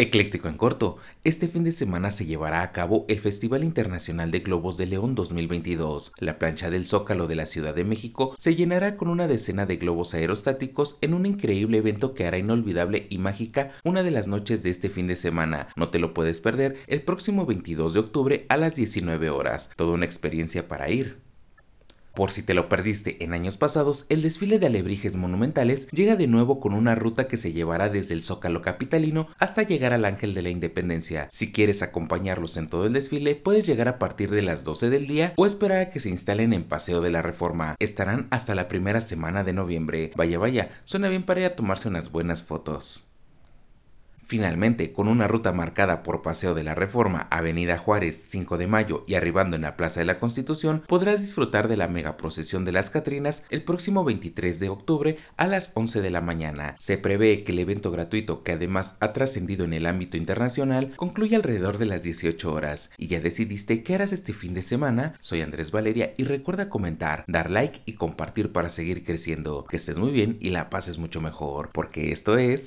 [0.00, 4.38] Ecléctico en corto, este fin de semana se llevará a cabo el Festival Internacional de
[4.38, 6.12] Globos de León 2022.
[6.20, 9.76] La plancha del Zócalo de la Ciudad de México se llenará con una decena de
[9.76, 14.62] globos aerostáticos en un increíble evento que hará inolvidable y mágica una de las noches
[14.62, 15.66] de este fin de semana.
[15.74, 19.72] No te lo puedes perder el próximo 22 de octubre a las 19 horas.
[19.74, 21.27] Toda una experiencia para ir.
[22.18, 26.26] Por si te lo perdiste en años pasados, el desfile de alebrijes monumentales llega de
[26.26, 30.34] nuevo con una ruta que se llevará desde el Zócalo capitalino hasta llegar al Ángel
[30.34, 31.28] de la Independencia.
[31.30, 35.06] Si quieres acompañarlos en todo el desfile, puedes llegar a partir de las 12 del
[35.06, 37.76] día o esperar a que se instalen en Paseo de la Reforma.
[37.78, 40.10] Estarán hasta la primera semana de noviembre.
[40.16, 43.07] Vaya, vaya, suena bien para ir a tomarse unas buenas fotos.
[44.28, 49.02] Finalmente, con una ruta marcada por Paseo de la Reforma, Avenida Juárez, 5 de Mayo
[49.06, 52.72] y arribando en la Plaza de la Constitución, podrás disfrutar de la mega procesión de
[52.72, 56.74] las Catrinas el próximo 23 de octubre a las 11 de la mañana.
[56.78, 61.34] Se prevé que el evento gratuito, que además ha trascendido en el ámbito internacional, concluye
[61.34, 62.90] alrededor de las 18 horas.
[62.98, 65.14] ¿Y ya decidiste qué harás este fin de semana?
[65.20, 69.64] Soy Andrés Valeria y recuerda comentar, dar like y compartir para seguir creciendo.
[69.64, 72.66] Que estés muy bien y la pases mucho mejor, porque esto es...